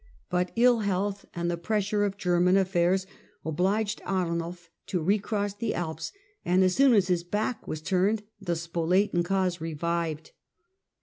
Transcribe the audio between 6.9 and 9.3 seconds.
as his back was turned the Spoletan